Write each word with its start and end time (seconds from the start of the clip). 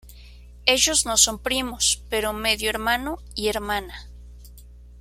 Ellos 0.65 1.05
no 1.05 1.15
son 1.15 1.37
primos, 1.37 2.01
pero 2.09 2.33
medio 2.33 2.71
hermano 2.71 3.19
y 3.35 3.49
hermana. 3.49 4.09